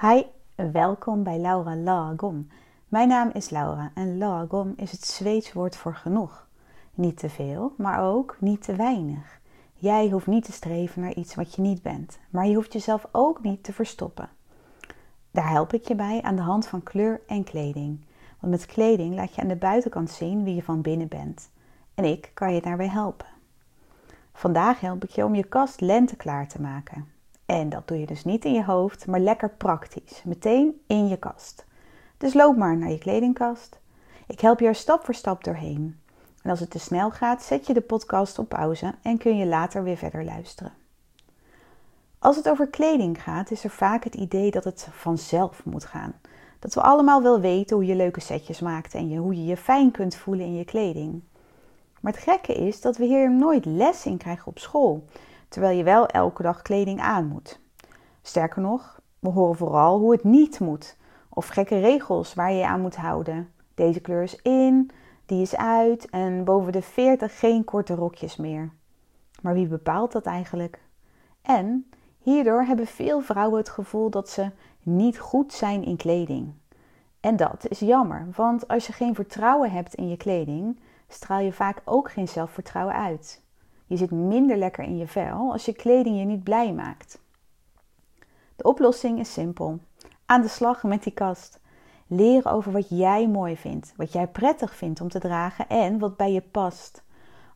Hi, 0.00 0.22
welkom 0.54 1.22
bij 1.22 1.38
Laura 1.38 1.76
Lagom. 1.76 2.48
Mijn 2.88 3.08
naam 3.08 3.30
is 3.32 3.50
Laura 3.50 3.90
en 3.94 4.18
Lagom 4.18 4.72
is 4.76 4.92
het 4.92 5.04
Zweeds 5.04 5.52
woord 5.52 5.76
voor 5.76 5.94
genoeg. 5.94 6.46
Niet 6.94 7.18
te 7.18 7.28
veel, 7.28 7.72
maar 7.76 8.00
ook 8.00 8.36
niet 8.40 8.62
te 8.62 8.74
weinig. 8.74 9.40
Jij 9.74 10.08
hoeft 10.08 10.26
niet 10.26 10.44
te 10.44 10.52
streven 10.52 11.02
naar 11.02 11.14
iets 11.14 11.34
wat 11.34 11.54
je 11.54 11.62
niet 11.62 11.82
bent, 11.82 12.18
maar 12.30 12.46
je 12.46 12.54
hoeft 12.54 12.72
jezelf 12.72 13.06
ook 13.12 13.42
niet 13.42 13.64
te 13.64 13.72
verstoppen. 13.72 14.28
Daar 15.30 15.50
help 15.50 15.72
ik 15.72 15.88
je 15.88 15.94
bij 15.94 16.22
aan 16.22 16.36
de 16.36 16.42
hand 16.42 16.66
van 16.66 16.82
kleur 16.82 17.20
en 17.26 17.44
kleding. 17.44 18.06
Want 18.40 18.52
met 18.52 18.66
kleding 18.66 19.14
laat 19.14 19.34
je 19.34 19.42
aan 19.42 19.48
de 19.48 19.56
buitenkant 19.56 20.10
zien 20.10 20.44
wie 20.44 20.54
je 20.54 20.62
van 20.62 20.80
binnen 20.80 21.08
bent. 21.08 21.50
En 21.94 22.04
ik 22.04 22.30
kan 22.34 22.54
je 22.54 22.60
daarbij 22.60 22.88
helpen. 22.88 23.28
Vandaag 24.32 24.80
help 24.80 25.04
ik 25.04 25.10
je 25.10 25.24
om 25.24 25.34
je 25.34 25.44
kast 25.44 25.80
lente 25.80 26.16
klaar 26.16 26.48
te 26.48 26.60
maken. 26.60 27.14
En 27.46 27.68
dat 27.68 27.88
doe 27.88 28.00
je 28.00 28.06
dus 28.06 28.24
niet 28.24 28.44
in 28.44 28.52
je 28.52 28.64
hoofd, 28.64 29.06
maar 29.06 29.20
lekker 29.20 29.50
praktisch. 29.50 30.22
Meteen 30.24 30.80
in 30.86 31.08
je 31.08 31.16
kast. 31.16 31.64
Dus 32.18 32.34
loop 32.34 32.56
maar 32.56 32.76
naar 32.76 32.90
je 32.90 32.98
kledingkast. 32.98 33.78
Ik 34.26 34.40
help 34.40 34.60
je 34.60 34.66
er 34.66 34.74
stap 34.74 35.04
voor 35.04 35.14
stap 35.14 35.44
doorheen. 35.44 36.00
En 36.42 36.50
als 36.50 36.60
het 36.60 36.70
te 36.70 36.78
snel 36.78 37.10
gaat, 37.10 37.42
zet 37.42 37.66
je 37.66 37.74
de 37.74 37.80
podcast 37.80 38.38
op 38.38 38.48
pauze 38.48 38.94
en 39.02 39.18
kun 39.18 39.36
je 39.36 39.46
later 39.46 39.82
weer 39.82 39.96
verder 39.96 40.24
luisteren. 40.24 40.72
Als 42.18 42.36
het 42.36 42.48
over 42.48 42.68
kleding 42.68 43.22
gaat, 43.22 43.50
is 43.50 43.64
er 43.64 43.70
vaak 43.70 44.04
het 44.04 44.14
idee 44.14 44.50
dat 44.50 44.64
het 44.64 44.88
vanzelf 44.92 45.64
moet 45.64 45.84
gaan. 45.84 46.14
Dat 46.58 46.74
we 46.74 46.80
allemaal 46.82 47.22
wel 47.22 47.40
weten 47.40 47.76
hoe 47.76 47.86
je 47.86 47.94
leuke 47.94 48.20
setjes 48.20 48.60
maakt 48.60 48.94
en 48.94 49.16
hoe 49.16 49.34
je 49.34 49.44
je 49.44 49.56
fijn 49.56 49.90
kunt 49.90 50.16
voelen 50.16 50.46
in 50.46 50.54
je 50.54 50.64
kleding. 50.64 51.22
Maar 52.00 52.12
het 52.12 52.22
gekke 52.22 52.54
is 52.54 52.80
dat 52.80 52.96
we 52.96 53.04
hier 53.04 53.32
nooit 53.32 53.64
les 53.64 54.06
in 54.06 54.16
krijgen 54.16 54.46
op 54.46 54.58
school 54.58 55.04
terwijl 55.48 55.76
je 55.76 55.84
wel 55.84 56.06
elke 56.06 56.42
dag 56.42 56.62
kleding 56.62 57.00
aan 57.00 57.26
moet. 57.26 57.60
Sterker 58.22 58.62
nog, 58.62 59.00
we 59.18 59.28
horen 59.28 59.56
vooral 59.56 59.98
hoe 59.98 60.12
het 60.12 60.24
niet 60.24 60.60
moet, 60.60 60.96
of 61.28 61.48
gekke 61.48 61.78
regels 61.78 62.34
waar 62.34 62.52
je 62.52 62.58
je 62.58 62.66
aan 62.66 62.80
moet 62.80 62.96
houden. 62.96 63.52
Deze 63.74 64.00
kleur 64.00 64.22
is 64.22 64.42
in, 64.42 64.90
die 65.26 65.42
is 65.42 65.56
uit 65.56 66.10
en 66.10 66.44
boven 66.44 66.72
de 66.72 66.82
40 66.82 67.38
geen 67.38 67.64
korte 67.64 67.94
rokjes 67.94 68.36
meer. 68.36 68.70
Maar 69.42 69.54
wie 69.54 69.66
bepaalt 69.66 70.12
dat 70.12 70.24
eigenlijk? 70.24 70.80
En 71.42 71.90
hierdoor 72.18 72.62
hebben 72.62 72.86
veel 72.86 73.20
vrouwen 73.20 73.58
het 73.58 73.68
gevoel 73.68 74.10
dat 74.10 74.28
ze 74.28 74.50
niet 74.82 75.18
goed 75.18 75.52
zijn 75.52 75.84
in 75.84 75.96
kleding. 75.96 76.54
En 77.20 77.36
dat 77.36 77.68
is 77.68 77.78
jammer, 77.78 78.28
want 78.36 78.68
als 78.68 78.86
je 78.86 78.92
geen 78.92 79.14
vertrouwen 79.14 79.70
hebt 79.70 79.94
in 79.94 80.08
je 80.08 80.16
kleding, 80.16 80.80
straal 81.08 81.40
je 81.40 81.52
vaak 81.52 81.82
ook 81.84 82.10
geen 82.10 82.28
zelfvertrouwen 82.28 82.94
uit. 82.94 83.42
Je 83.86 83.96
zit 83.96 84.10
minder 84.10 84.56
lekker 84.56 84.84
in 84.84 84.96
je 84.96 85.06
vel 85.06 85.52
als 85.52 85.64
je 85.64 85.72
kleding 85.72 86.18
je 86.18 86.24
niet 86.24 86.44
blij 86.44 86.72
maakt. 86.72 87.18
De 88.56 88.62
oplossing 88.62 89.18
is 89.18 89.32
simpel. 89.32 89.78
Aan 90.26 90.42
de 90.42 90.48
slag 90.48 90.82
met 90.82 91.02
die 91.02 91.12
kast. 91.12 91.60
Leren 92.06 92.52
over 92.52 92.72
wat 92.72 92.88
jij 92.88 93.28
mooi 93.28 93.56
vindt, 93.56 93.92
wat 93.96 94.12
jij 94.12 94.26
prettig 94.28 94.76
vindt 94.76 95.00
om 95.00 95.08
te 95.08 95.18
dragen 95.18 95.68
en 95.68 95.98
wat 95.98 96.16
bij 96.16 96.32
je 96.32 96.40
past. 96.40 97.04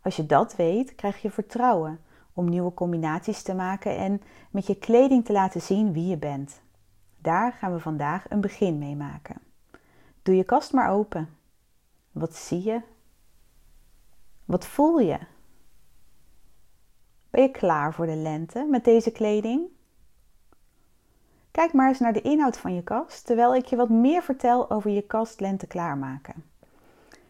Als 0.02 0.16
je 0.16 0.26
dat 0.26 0.56
weet, 0.56 0.94
krijg 0.94 1.22
je 1.22 1.30
vertrouwen 1.30 2.00
om 2.32 2.48
nieuwe 2.48 2.74
combinaties 2.74 3.42
te 3.42 3.54
maken 3.54 3.96
en 3.96 4.22
met 4.50 4.66
je 4.66 4.78
kleding 4.78 5.24
te 5.24 5.32
laten 5.32 5.60
zien 5.60 5.92
wie 5.92 6.06
je 6.06 6.16
bent. 6.16 6.60
Daar 7.18 7.52
gaan 7.52 7.72
we 7.72 7.80
vandaag 7.80 8.30
een 8.30 8.40
begin 8.40 8.78
mee 8.78 8.96
maken. 8.96 9.36
Doe 10.22 10.36
je 10.36 10.44
kast 10.44 10.72
maar 10.72 10.90
open. 10.90 11.28
Wat 12.12 12.34
zie 12.34 12.64
je? 12.64 12.80
Wat 14.44 14.66
voel 14.66 14.98
je? 14.98 15.18
Ben 17.30 17.42
je 17.42 17.50
klaar 17.50 17.94
voor 17.94 18.06
de 18.06 18.16
lente 18.16 18.66
met 18.70 18.84
deze 18.84 19.10
kleding? 19.10 19.62
Kijk 21.50 21.72
maar 21.72 21.88
eens 21.88 21.98
naar 21.98 22.12
de 22.12 22.20
inhoud 22.20 22.56
van 22.56 22.74
je 22.74 22.82
kast 22.82 23.26
terwijl 23.26 23.54
ik 23.54 23.64
je 23.64 23.76
wat 23.76 23.88
meer 23.88 24.22
vertel 24.22 24.70
over 24.70 24.90
je 24.90 25.02
kast 25.02 25.40
lente 25.40 25.66
klaarmaken. 25.66 26.44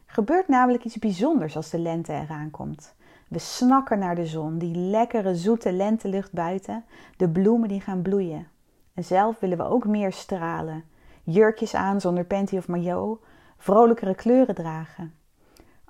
Gebeurt 0.06 0.48
namelijk 0.48 0.84
iets 0.84 0.98
bijzonders 0.98 1.56
als 1.56 1.70
de 1.70 1.78
lente 1.78 2.12
eraan 2.12 2.50
komt. 2.50 2.94
We 3.28 3.38
snakken 3.38 3.98
naar 3.98 4.14
de 4.14 4.26
zon, 4.26 4.58
die 4.58 4.76
lekkere 4.76 5.34
zoete 5.34 5.72
lentelucht 5.72 6.32
buiten, 6.32 6.84
de 7.16 7.28
bloemen 7.28 7.69
die 7.69 7.80
gaan 7.80 8.02
bloeien. 8.02 8.48
En 8.94 9.04
zelf 9.04 9.38
willen 9.38 9.58
we 9.58 9.64
ook 9.64 9.86
meer 9.86 10.12
stralen. 10.12 10.84
Jurkjes 11.22 11.75
aan 11.75 12.00
zonder 12.00 12.25
panty 12.25 12.56
of 12.56 12.69
maillot, 12.69 13.20
vrolijkere 13.56 14.14
kleuren 14.14 14.54
dragen. 14.54 15.14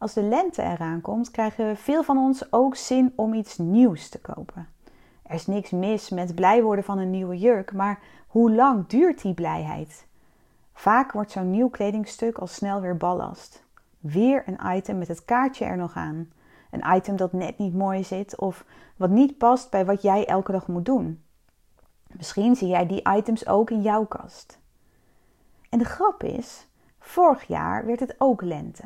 Als 0.01 0.13
de 0.13 0.23
lente 0.23 0.63
eraan 0.63 1.01
komt, 1.01 1.31
krijgen 1.31 1.77
veel 1.77 2.03
van 2.03 2.19
ons 2.19 2.53
ook 2.53 2.77
zin 2.77 3.13
om 3.17 3.35
iets 3.35 3.59
nieuws 3.59 4.09
te 4.09 4.21
kopen. 4.21 4.69
Er 5.23 5.35
is 5.35 5.47
niks 5.47 5.71
mis 5.71 6.11
met 6.11 6.35
blij 6.35 6.63
worden 6.63 6.85
van 6.85 6.99
een 6.99 7.11
nieuwe 7.11 7.39
jurk, 7.39 7.73
maar 7.73 7.99
hoe 8.27 8.55
lang 8.55 8.87
duurt 8.87 9.23
die 9.23 9.35
blijheid? 9.35 10.07
Vaak 10.73 11.13
wordt 11.13 11.31
zo'n 11.31 11.51
nieuw 11.51 11.69
kledingstuk 11.69 12.39
al 12.39 12.47
snel 12.47 12.81
weer 12.81 12.97
ballast. 12.97 13.65
Weer 13.99 14.43
een 14.47 14.77
item 14.77 14.99
met 14.99 15.09
het 15.09 15.25
kaartje 15.25 15.65
er 15.65 15.77
nog 15.77 15.95
aan. 15.95 16.33
Een 16.71 16.97
item 16.97 17.17
dat 17.17 17.33
net 17.33 17.59
niet 17.59 17.75
mooi 17.75 18.05
zit 18.05 18.39
of 18.39 18.65
wat 18.97 19.11
niet 19.11 19.39
past 19.39 19.71
bij 19.71 19.85
wat 19.85 20.03
jij 20.03 20.27
elke 20.27 20.53
dag 20.53 20.67
moet 20.67 20.85
doen. 20.85 21.23
Misschien 22.07 22.57
zie 22.57 22.69
jij 22.69 22.87
die 22.87 23.09
items 23.17 23.47
ook 23.47 23.71
in 23.71 23.83
jouw 23.83 24.05
kast. 24.05 24.59
En 25.69 25.79
de 25.79 25.85
grap 25.85 26.23
is, 26.23 26.67
vorig 26.99 27.47
jaar 27.47 27.87
werd 27.87 28.01
het 28.01 28.15
ook 28.19 28.43
lente. 28.43 28.85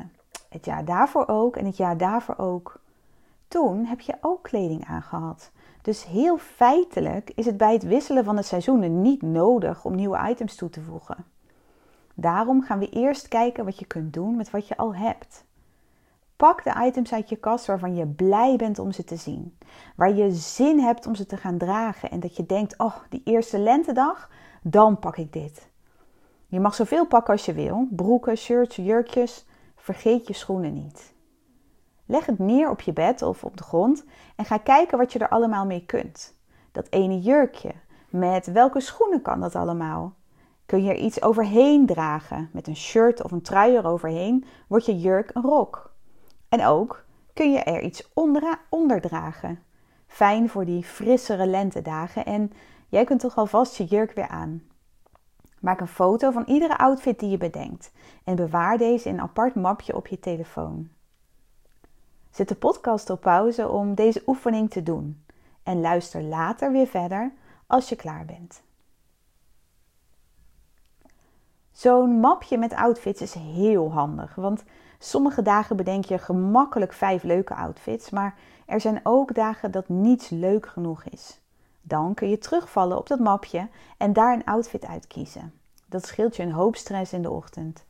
Het 0.55 0.65
jaar 0.65 0.85
daarvoor 0.85 1.27
ook 1.27 1.55
en 1.55 1.65
het 1.65 1.77
jaar 1.77 1.97
daarvoor 1.97 2.37
ook. 2.37 2.79
Toen 3.47 3.85
heb 3.85 3.99
je 3.99 4.17
ook 4.21 4.43
kleding 4.43 4.85
aangehad. 4.85 5.51
Dus 5.81 6.05
heel 6.05 6.37
feitelijk 6.37 7.31
is 7.35 7.45
het 7.45 7.57
bij 7.57 7.73
het 7.73 7.83
wisselen 7.83 8.23
van 8.23 8.35
de 8.35 8.41
seizoenen 8.41 9.01
niet 9.01 9.21
nodig 9.21 9.85
om 9.85 9.95
nieuwe 9.95 10.29
items 10.29 10.55
toe 10.55 10.69
te 10.69 10.81
voegen. 10.81 11.25
Daarom 12.13 12.61
gaan 12.61 12.79
we 12.79 12.89
eerst 12.89 13.27
kijken 13.27 13.65
wat 13.65 13.79
je 13.79 13.85
kunt 13.85 14.13
doen 14.13 14.35
met 14.35 14.51
wat 14.51 14.67
je 14.67 14.77
al 14.77 14.95
hebt. 14.95 15.45
Pak 16.35 16.63
de 16.63 16.85
items 16.85 17.13
uit 17.13 17.29
je 17.29 17.35
kast 17.35 17.65
waarvan 17.65 17.95
je 17.95 18.07
blij 18.07 18.55
bent 18.55 18.79
om 18.79 18.91
ze 18.91 19.03
te 19.03 19.15
zien. 19.15 19.57
Waar 19.95 20.13
je 20.13 20.31
zin 20.31 20.79
hebt 20.79 21.07
om 21.07 21.15
ze 21.15 21.25
te 21.25 21.37
gaan 21.37 21.57
dragen 21.57 22.11
en 22.11 22.19
dat 22.19 22.35
je 22.35 22.45
denkt: 22.45 22.77
oh, 22.77 22.95
die 23.09 23.21
eerste 23.23 23.59
lentedag, 23.59 24.29
dan 24.61 24.99
pak 24.99 25.17
ik 25.17 25.33
dit. 25.33 25.69
Je 26.47 26.59
mag 26.59 26.75
zoveel 26.75 27.05
pakken 27.05 27.33
als 27.33 27.45
je 27.45 27.53
wil: 27.53 27.87
broeken, 27.89 28.37
shirts, 28.37 28.75
jurkjes. 28.75 29.45
Vergeet 29.85 30.27
je 30.27 30.33
schoenen 30.33 30.73
niet. 30.73 31.13
Leg 32.05 32.25
het 32.25 32.39
neer 32.39 32.69
op 32.69 32.81
je 32.81 32.93
bed 32.93 33.21
of 33.21 33.43
op 33.43 33.57
de 33.57 33.63
grond 33.63 34.05
en 34.35 34.45
ga 34.45 34.57
kijken 34.57 34.97
wat 34.97 35.13
je 35.13 35.19
er 35.19 35.29
allemaal 35.29 35.65
mee 35.65 35.85
kunt. 35.85 36.39
Dat 36.71 36.87
ene 36.89 37.19
jurkje, 37.19 37.71
met 38.09 38.51
welke 38.51 38.79
schoenen 38.79 39.21
kan 39.21 39.39
dat 39.39 39.55
allemaal? 39.55 40.15
Kun 40.65 40.83
je 40.83 40.89
er 40.89 40.97
iets 40.97 41.21
overheen 41.21 41.85
dragen? 41.85 42.49
Met 42.53 42.67
een 42.67 42.75
shirt 42.75 43.23
of 43.23 43.31
een 43.31 43.41
trui 43.41 43.75
eroverheen 43.75 44.45
wordt 44.67 44.85
je 44.85 44.99
jurk 44.99 45.31
een 45.33 45.43
rok. 45.43 45.93
En 46.49 46.65
ook 46.65 47.05
kun 47.33 47.51
je 47.51 47.59
er 47.59 47.81
iets 47.81 48.11
onder, 48.69 49.01
dragen. 49.01 49.63
Fijn 50.07 50.49
voor 50.49 50.65
die 50.65 50.83
frissere 50.83 51.45
lentedagen 51.45 52.25
en 52.25 52.51
jij 52.89 53.03
kunt 53.03 53.19
toch 53.19 53.35
alvast 53.35 53.77
je 53.77 53.83
jurk 53.83 54.11
weer 54.11 54.27
aan. 54.27 54.63
Maak 55.65 55.79
een 55.79 55.87
foto 55.87 56.31
van 56.31 56.43
iedere 56.45 56.77
outfit 56.77 57.19
die 57.19 57.29
je 57.29 57.37
bedenkt 57.37 57.91
en 58.23 58.35
bewaar 58.35 58.77
deze 58.77 59.09
in 59.09 59.13
een 59.13 59.21
apart 59.21 59.55
mapje 59.55 59.95
op 59.95 60.07
je 60.07 60.19
telefoon. 60.19 60.89
Zet 62.29 62.47
de 62.47 62.55
podcast 62.55 63.09
op 63.09 63.21
pauze 63.21 63.69
om 63.69 63.95
deze 63.95 64.23
oefening 64.27 64.69
te 64.69 64.83
doen 64.83 65.23
en 65.63 65.81
luister 65.81 66.21
later 66.21 66.71
weer 66.71 66.87
verder 66.87 67.31
als 67.67 67.89
je 67.89 67.95
klaar 67.95 68.25
bent. 68.25 68.63
Zo'n 71.71 72.19
mapje 72.19 72.57
met 72.57 72.73
outfits 72.73 73.21
is 73.21 73.33
heel 73.33 73.91
handig, 73.91 74.35
want 74.35 74.63
sommige 74.99 75.41
dagen 75.41 75.75
bedenk 75.75 76.05
je 76.05 76.17
gemakkelijk 76.17 76.93
vijf 76.93 77.23
leuke 77.23 77.55
outfits, 77.55 78.09
maar 78.09 78.37
er 78.65 78.81
zijn 78.81 78.99
ook 79.03 79.33
dagen 79.33 79.71
dat 79.71 79.89
niets 79.89 80.29
leuk 80.29 80.67
genoeg 80.67 81.03
is. 81.03 81.39
Dan 81.87 82.13
kun 82.13 82.29
je 82.29 82.37
terugvallen 82.37 82.97
op 82.97 83.07
dat 83.07 83.19
mapje 83.19 83.67
en 83.97 84.13
daar 84.13 84.33
een 84.33 84.45
outfit 84.45 84.85
uitkiezen. 84.85 85.53
Dat 85.85 86.05
scheelt 86.05 86.35
je 86.35 86.43
een 86.43 86.51
hoop 86.51 86.75
stress 86.75 87.13
in 87.13 87.21
de 87.21 87.29
ochtend. 87.29 87.85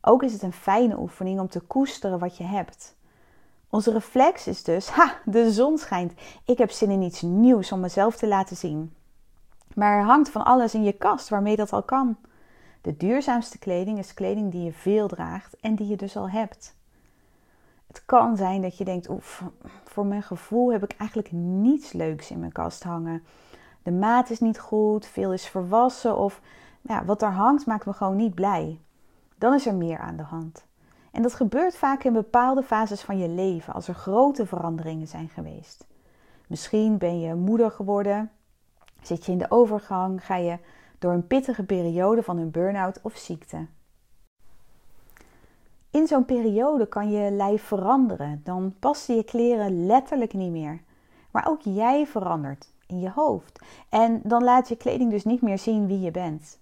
Ook 0.00 0.22
is 0.22 0.32
het 0.32 0.42
een 0.42 0.52
fijne 0.52 0.98
oefening 0.98 1.40
om 1.40 1.48
te 1.48 1.60
koesteren 1.60 2.18
wat 2.18 2.36
je 2.36 2.44
hebt. 2.44 2.96
Onze 3.70 3.92
reflex 3.92 4.46
is 4.46 4.62
dus: 4.62 4.88
ha, 4.88 5.14
de 5.24 5.52
zon 5.52 5.78
schijnt. 5.78 6.12
Ik 6.44 6.58
heb 6.58 6.70
zin 6.70 6.90
in 6.90 7.02
iets 7.02 7.22
nieuws 7.22 7.72
om 7.72 7.80
mezelf 7.80 8.16
te 8.16 8.26
laten 8.26 8.56
zien. 8.56 8.94
Maar 9.74 9.98
er 9.98 10.04
hangt 10.04 10.30
van 10.30 10.44
alles 10.44 10.74
in 10.74 10.82
je 10.82 10.92
kast 10.92 11.28
waarmee 11.28 11.56
dat 11.56 11.72
al 11.72 11.82
kan. 11.82 12.16
De 12.80 12.96
duurzaamste 12.96 13.58
kleding 13.58 13.98
is 13.98 14.14
kleding 14.14 14.50
die 14.50 14.64
je 14.64 14.72
veel 14.72 15.08
draagt 15.08 15.56
en 15.60 15.74
die 15.74 15.86
je 15.86 15.96
dus 15.96 16.16
al 16.16 16.30
hebt. 16.30 16.76
Het 17.94 18.04
kan 18.04 18.36
zijn 18.36 18.62
dat 18.62 18.78
je 18.78 18.84
denkt: 18.84 19.08
oef, 19.08 19.42
voor 19.84 20.06
mijn 20.06 20.22
gevoel 20.22 20.72
heb 20.72 20.82
ik 20.82 20.94
eigenlijk 20.98 21.32
niets 21.32 21.92
leuks 21.92 22.30
in 22.30 22.38
mijn 22.38 22.52
kast 22.52 22.82
hangen. 22.82 23.22
De 23.82 23.92
maat 23.92 24.30
is 24.30 24.40
niet 24.40 24.58
goed, 24.58 25.06
veel 25.06 25.32
is 25.32 25.46
verwassen 25.46 26.16
of 26.16 26.40
ja, 26.80 27.04
wat 27.04 27.22
er 27.22 27.32
hangt 27.32 27.66
maakt 27.66 27.86
me 27.86 27.92
gewoon 27.92 28.16
niet 28.16 28.34
blij. 28.34 28.80
Dan 29.38 29.54
is 29.54 29.66
er 29.66 29.74
meer 29.74 29.98
aan 29.98 30.16
de 30.16 30.22
hand. 30.22 30.66
En 31.12 31.22
dat 31.22 31.34
gebeurt 31.34 31.76
vaak 31.76 32.04
in 32.04 32.12
bepaalde 32.12 32.62
fases 32.62 33.00
van 33.00 33.18
je 33.18 33.28
leven 33.28 33.74
als 33.74 33.88
er 33.88 33.94
grote 33.94 34.46
veranderingen 34.46 35.08
zijn 35.08 35.28
geweest. 35.28 35.86
Misschien 36.46 36.98
ben 36.98 37.20
je 37.20 37.34
moeder 37.34 37.70
geworden, 37.70 38.30
zit 39.02 39.26
je 39.26 39.32
in 39.32 39.38
de 39.38 39.50
overgang, 39.50 40.24
ga 40.26 40.36
je 40.36 40.58
door 40.98 41.12
een 41.12 41.26
pittige 41.26 41.64
periode 41.64 42.22
van 42.22 42.38
een 42.38 42.50
burn-out 42.50 43.00
of 43.02 43.16
ziekte. 43.16 43.66
In 45.94 46.06
zo'n 46.06 46.24
periode 46.24 46.86
kan 46.86 47.10
je 47.10 47.30
lijf 47.30 47.62
veranderen. 47.62 48.40
Dan 48.44 48.74
passen 48.78 49.16
je 49.16 49.24
kleren 49.24 49.86
letterlijk 49.86 50.32
niet 50.32 50.50
meer. 50.50 50.82
Maar 51.30 51.48
ook 51.48 51.60
jij 51.62 52.06
verandert 52.06 52.72
in 52.86 53.00
je 53.00 53.10
hoofd. 53.10 53.60
En 53.88 54.20
dan 54.24 54.44
laat 54.44 54.68
je 54.68 54.76
kleding 54.76 55.10
dus 55.10 55.24
niet 55.24 55.42
meer 55.42 55.58
zien 55.58 55.86
wie 55.86 56.00
je 56.00 56.10
bent. 56.10 56.58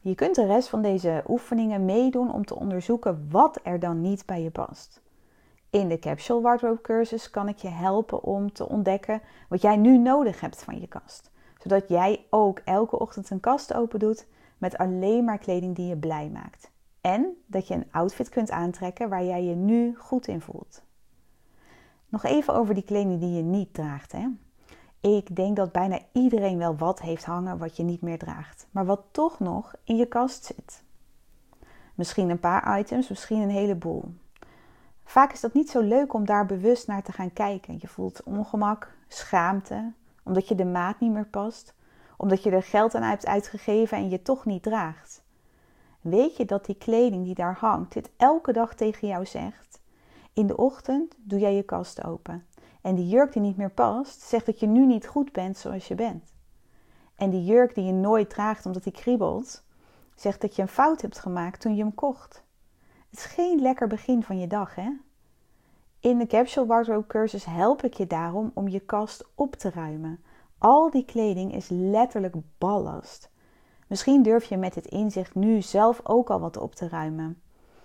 Je 0.00 0.14
kunt 0.14 0.34
de 0.34 0.46
rest 0.46 0.68
van 0.68 0.82
deze 0.82 1.24
oefeningen 1.28 1.84
meedoen 1.84 2.32
om 2.32 2.44
te 2.44 2.56
onderzoeken 2.56 3.26
wat 3.30 3.60
er 3.62 3.78
dan 3.78 4.00
niet 4.00 4.26
bij 4.26 4.42
je 4.42 4.50
past. 4.50 5.00
In 5.70 5.88
de 5.88 5.98
Capsule 5.98 6.40
Wardrobe 6.40 6.80
cursus 6.80 7.30
kan 7.30 7.48
ik 7.48 7.58
je 7.58 7.68
helpen 7.68 8.22
om 8.22 8.52
te 8.52 8.68
ontdekken 8.68 9.20
wat 9.48 9.62
jij 9.62 9.76
nu 9.76 9.98
nodig 9.98 10.40
hebt 10.40 10.62
van 10.62 10.80
je 10.80 10.86
kast. 10.86 11.30
Zodat 11.58 11.88
jij 11.88 12.26
ook 12.30 12.60
elke 12.64 12.98
ochtend 12.98 13.30
een 13.30 13.40
kast 13.40 13.74
open 13.74 13.98
doet 13.98 14.26
met 14.58 14.78
alleen 14.78 15.24
maar 15.24 15.38
kleding 15.38 15.76
die 15.76 15.86
je 15.86 15.96
blij 15.96 16.30
maakt. 16.32 16.74
En 17.06 17.36
dat 17.46 17.68
je 17.68 17.74
een 17.74 17.88
outfit 17.90 18.28
kunt 18.28 18.50
aantrekken 18.50 19.08
waar 19.08 19.24
jij 19.24 19.44
je 19.44 19.54
nu 19.54 19.96
goed 19.96 20.26
in 20.26 20.40
voelt. 20.40 20.82
Nog 22.08 22.24
even 22.24 22.54
over 22.54 22.74
die 22.74 22.84
kleding 22.84 23.20
die 23.20 23.32
je 23.32 23.42
niet 23.42 23.74
draagt. 23.74 24.12
Hè? 24.12 24.28
Ik 25.00 25.36
denk 25.36 25.56
dat 25.56 25.72
bijna 25.72 25.98
iedereen 26.12 26.58
wel 26.58 26.76
wat 26.76 27.00
heeft 27.00 27.24
hangen 27.24 27.58
wat 27.58 27.76
je 27.76 27.82
niet 27.82 28.00
meer 28.00 28.18
draagt, 28.18 28.66
maar 28.70 28.84
wat 28.84 29.02
toch 29.10 29.38
nog 29.38 29.74
in 29.84 29.96
je 29.96 30.06
kast 30.06 30.44
zit. 30.44 30.82
Misschien 31.94 32.30
een 32.30 32.40
paar 32.40 32.78
items, 32.78 33.08
misschien 33.08 33.40
een 33.40 33.50
heleboel. 33.50 34.14
Vaak 35.04 35.32
is 35.32 35.40
dat 35.40 35.54
niet 35.54 35.70
zo 35.70 35.80
leuk 35.80 36.12
om 36.12 36.24
daar 36.24 36.46
bewust 36.46 36.86
naar 36.86 37.02
te 37.02 37.12
gaan 37.12 37.32
kijken. 37.32 37.76
Je 37.80 37.88
voelt 37.88 38.22
ongemak, 38.22 38.96
schaamte, 39.08 39.92
omdat 40.22 40.48
je 40.48 40.54
de 40.54 40.64
maat 40.64 41.00
niet 41.00 41.12
meer 41.12 41.28
past, 41.28 41.74
omdat 42.16 42.42
je 42.42 42.50
er 42.50 42.62
geld 42.62 42.94
aan 42.94 43.02
hebt 43.02 43.26
uitgegeven 43.26 43.98
en 43.98 44.08
je 44.08 44.22
toch 44.22 44.44
niet 44.44 44.62
draagt. 44.62 45.24
Weet 46.08 46.36
je 46.36 46.44
dat 46.44 46.64
die 46.64 46.74
kleding 46.74 47.24
die 47.24 47.34
daar 47.34 47.56
hangt 47.58 47.92
dit 47.92 48.10
elke 48.16 48.52
dag 48.52 48.74
tegen 48.74 49.08
jou 49.08 49.26
zegt? 49.26 49.80
In 50.32 50.46
de 50.46 50.56
ochtend 50.56 51.14
doe 51.18 51.38
jij 51.38 51.54
je 51.54 51.62
kast 51.62 52.04
open. 52.04 52.46
En 52.82 52.94
die 52.94 53.08
jurk 53.08 53.32
die 53.32 53.42
niet 53.42 53.56
meer 53.56 53.70
past, 53.70 54.20
zegt 54.20 54.46
dat 54.46 54.60
je 54.60 54.66
nu 54.66 54.86
niet 54.86 55.06
goed 55.06 55.32
bent 55.32 55.56
zoals 55.56 55.88
je 55.88 55.94
bent. 55.94 56.32
En 57.14 57.30
die 57.30 57.44
jurk 57.44 57.74
die 57.74 57.84
je 57.84 57.92
nooit 57.92 58.30
draagt 58.30 58.66
omdat 58.66 58.82
die 58.82 58.92
kriebelt, 58.92 59.64
zegt 60.14 60.40
dat 60.40 60.56
je 60.56 60.62
een 60.62 60.68
fout 60.68 61.02
hebt 61.02 61.18
gemaakt 61.18 61.60
toen 61.60 61.74
je 61.74 61.82
hem 61.82 61.94
kocht. 61.94 62.44
Het 63.10 63.18
is 63.18 63.24
geen 63.24 63.60
lekker 63.60 63.88
begin 63.88 64.22
van 64.22 64.38
je 64.38 64.46
dag, 64.46 64.74
hè? 64.74 64.90
In 66.00 66.18
de 66.18 66.26
Capsule 66.26 66.66
Wardrobe 66.66 67.06
cursus 67.06 67.44
help 67.44 67.82
ik 67.82 67.94
je 67.94 68.06
daarom 68.06 68.50
om 68.54 68.68
je 68.68 68.80
kast 68.80 69.24
op 69.34 69.54
te 69.54 69.70
ruimen. 69.70 70.24
Al 70.58 70.90
die 70.90 71.04
kleding 71.04 71.54
is 71.54 71.68
letterlijk 71.68 72.36
ballast. 72.58 73.30
Misschien 73.86 74.22
durf 74.22 74.44
je 74.44 74.56
met 74.56 74.74
dit 74.74 74.86
inzicht 74.86 75.34
nu 75.34 75.62
zelf 75.62 76.00
ook 76.02 76.30
al 76.30 76.40
wat 76.40 76.56
op 76.56 76.74
te 76.74 76.88
ruimen. 76.88 77.40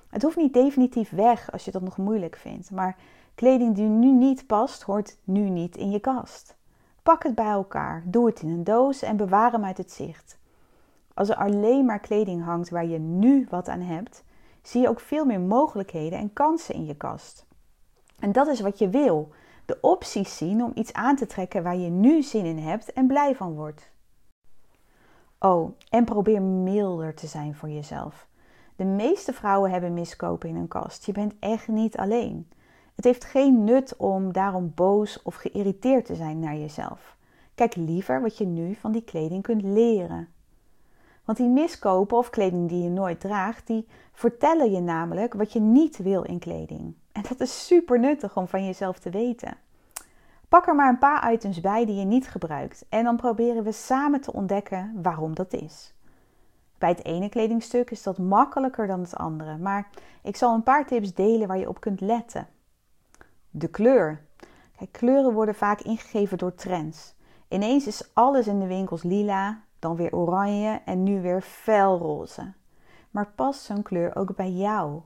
Het 0.09 0.21
hoeft 0.21 0.37
niet 0.37 0.53
definitief 0.53 1.09
weg 1.09 1.51
als 1.51 1.65
je 1.65 1.71
dat 1.71 1.81
nog 1.81 1.97
moeilijk 1.97 2.35
vindt, 2.35 2.71
maar 2.71 2.97
kleding 3.35 3.75
die 3.75 3.87
nu 3.87 4.11
niet 4.11 4.47
past, 4.47 4.81
hoort 4.81 5.17
nu 5.23 5.49
niet 5.49 5.77
in 5.77 5.89
je 5.91 5.99
kast. 5.99 6.55
Pak 7.03 7.23
het 7.23 7.35
bij 7.35 7.49
elkaar, 7.49 8.03
doe 8.05 8.25
het 8.25 8.41
in 8.41 8.49
een 8.49 8.63
doos 8.63 9.01
en 9.01 9.17
bewaar 9.17 9.51
hem 9.51 9.65
uit 9.65 9.77
het 9.77 9.91
zicht. 9.91 10.39
Als 11.13 11.29
er 11.29 11.35
alleen 11.35 11.85
maar 11.85 11.99
kleding 11.99 12.43
hangt 12.43 12.69
waar 12.69 12.85
je 12.85 12.99
nu 12.99 13.47
wat 13.49 13.67
aan 13.67 13.81
hebt, 13.81 14.23
zie 14.61 14.81
je 14.81 14.89
ook 14.89 14.99
veel 14.99 15.25
meer 15.25 15.41
mogelijkheden 15.41 16.19
en 16.19 16.33
kansen 16.33 16.75
in 16.75 16.85
je 16.85 16.95
kast. 16.95 17.45
En 18.19 18.31
dat 18.31 18.47
is 18.47 18.61
wat 18.61 18.79
je 18.79 18.89
wil: 18.89 19.29
de 19.65 19.77
opties 19.81 20.37
zien 20.37 20.63
om 20.63 20.71
iets 20.75 20.93
aan 20.93 21.15
te 21.15 21.25
trekken 21.25 21.63
waar 21.63 21.77
je 21.77 21.89
nu 21.89 22.21
zin 22.21 22.45
in 22.45 22.57
hebt 22.57 22.93
en 22.93 23.07
blij 23.07 23.35
van 23.35 23.55
wordt. 23.55 23.90
Oh, 25.43 25.71
en 25.89 26.05
probeer 26.05 26.41
milder 26.41 27.13
te 27.13 27.27
zijn 27.27 27.55
voor 27.55 27.69
jezelf. 27.69 28.27
De 28.75 28.83
meeste 28.83 29.33
vrouwen 29.33 29.71
hebben 29.71 29.93
miskopen 29.93 30.49
in 30.49 30.55
hun 30.55 30.67
kast. 30.67 31.05
Je 31.05 31.11
bent 31.11 31.33
echt 31.39 31.67
niet 31.67 31.97
alleen. 31.97 32.47
Het 32.95 33.05
heeft 33.05 33.23
geen 33.23 33.63
nut 33.63 33.95
om 33.97 34.33
daarom 34.33 34.71
boos 34.75 35.21
of 35.21 35.35
geïrriteerd 35.35 36.05
te 36.05 36.15
zijn 36.15 36.39
naar 36.39 36.55
jezelf. 36.55 37.17
Kijk 37.55 37.75
liever 37.75 38.21
wat 38.21 38.37
je 38.37 38.45
nu 38.45 38.75
van 38.75 38.91
die 38.91 39.03
kleding 39.03 39.43
kunt 39.43 39.61
leren. 39.61 40.27
Want 41.25 41.37
die 41.37 41.47
miskopen 41.47 42.17
of 42.17 42.29
kleding 42.29 42.69
die 42.69 42.83
je 42.83 42.89
nooit 42.89 43.19
draagt, 43.19 43.67
die 43.67 43.87
vertellen 44.11 44.71
je 44.71 44.79
namelijk 44.79 45.33
wat 45.33 45.53
je 45.53 45.59
niet 45.59 45.97
wil 45.97 46.23
in 46.23 46.39
kleding. 46.39 46.93
En 47.11 47.23
dat 47.29 47.39
is 47.39 47.65
super 47.65 47.99
nuttig 47.99 48.37
om 48.37 48.47
van 48.47 48.65
jezelf 48.65 48.99
te 48.99 49.09
weten. 49.09 49.57
Pak 50.51 50.67
er 50.67 50.75
maar 50.75 50.89
een 50.89 50.97
paar 50.97 51.33
items 51.33 51.61
bij 51.61 51.85
die 51.85 51.95
je 51.95 52.05
niet 52.05 52.27
gebruikt 52.27 52.85
en 52.89 53.03
dan 53.03 53.15
proberen 53.15 53.63
we 53.63 53.71
samen 53.71 54.21
te 54.21 54.33
ontdekken 54.33 54.99
waarom 55.01 55.35
dat 55.35 55.53
is. 55.53 55.93
Bij 56.77 56.89
het 56.89 57.05
ene 57.05 57.29
kledingstuk 57.29 57.91
is 57.91 58.03
dat 58.03 58.17
makkelijker 58.17 58.87
dan 58.87 58.99
het 58.99 59.15
andere, 59.15 59.57
maar 59.57 59.89
ik 60.23 60.35
zal 60.35 60.53
een 60.53 60.63
paar 60.63 60.85
tips 60.85 61.13
delen 61.13 61.47
waar 61.47 61.57
je 61.57 61.69
op 61.69 61.79
kunt 61.79 62.01
letten. 62.01 62.47
De 63.49 63.67
kleur. 63.67 64.25
Kijk, 64.77 64.91
kleuren 64.91 65.33
worden 65.33 65.55
vaak 65.55 65.81
ingegeven 65.81 66.37
door 66.37 66.55
trends. 66.55 67.15
Ineens 67.47 67.87
is 67.87 68.09
alles 68.13 68.47
in 68.47 68.59
de 68.59 68.67
winkels 68.67 69.03
lila, 69.03 69.61
dan 69.79 69.95
weer 69.95 70.15
oranje 70.15 70.81
en 70.85 71.03
nu 71.03 71.21
weer 71.21 71.41
felroze. 71.41 72.53
Maar 73.11 73.31
past 73.35 73.61
zo'n 73.61 73.83
kleur 73.83 74.15
ook 74.15 74.35
bij 74.35 74.51
jou? 74.51 75.01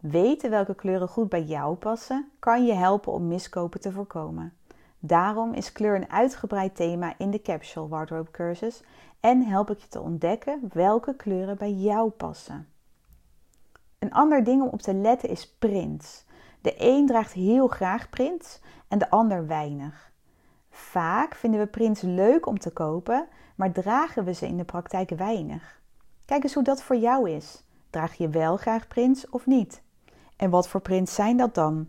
Weten 0.00 0.50
welke 0.50 0.74
kleuren 0.74 1.08
goed 1.08 1.28
bij 1.28 1.42
jou 1.42 1.74
passen, 1.74 2.30
kan 2.38 2.66
je 2.66 2.72
helpen 2.72 3.12
om 3.12 3.28
miskopen 3.28 3.80
te 3.80 3.92
voorkomen. 3.92 4.52
Daarom 5.06 5.52
is 5.52 5.72
kleur 5.72 5.94
een 5.94 6.10
uitgebreid 6.10 6.76
thema 6.76 7.14
in 7.18 7.30
de 7.30 7.42
Capsule 7.42 7.88
Wardrobe 7.88 8.30
cursus 8.30 8.82
en 9.20 9.42
help 9.42 9.70
ik 9.70 9.78
je 9.78 9.88
te 9.88 10.00
ontdekken 10.00 10.70
welke 10.72 11.16
kleuren 11.16 11.56
bij 11.56 11.72
jou 11.72 12.10
passen. 12.10 12.68
Een 13.98 14.12
ander 14.12 14.44
ding 14.44 14.62
om 14.62 14.68
op 14.68 14.82
te 14.82 14.94
letten 14.94 15.28
is 15.28 15.54
prints. 15.58 16.24
De 16.60 16.74
een 16.78 17.06
draagt 17.06 17.32
heel 17.32 17.68
graag 17.68 18.10
prints 18.10 18.60
en 18.88 18.98
de 18.98 19.10
ander 19.10 19.46
weinig. 19.46 20.12
Vaak 20.70 21.34
vinden 21.34 21.60
we 21.60 21.66
prints 21.66 22.00
leuk 22.00 22.46
om 22.46 22.58
te 22.58 22.70
kopen, 22.70 23.28
maar 23.54 23.72
dragen 23.72 24.24
we 24.24 24.32
ze 24.32 24.46
in 24.46 24.56
de 24.56 24.64
praktijk 24.64 25.10
weinig. 25.10 25.80
Kijk 26.24 26.42
eens 26.42 26.54
hoe 26.54 26.62
dat 26.62 26.82
voor 26.82 26.96
jou 26.96 27.30
is. 27.30 27.64
Draag 27.90 28.14
je 28.14 28.28
wel 28.28 28.56
graag 28.56 28.88
prints 28.88 29.30
of 29.30 29.46
niet? 29.46 29.82
En 30.36 30.50
wat 30.50 30.68
voor 30.68 30.80
prints 30.80 31.14
zijn 31.14 31.36
dat 31.36 31.54
dan? 31.54 31.88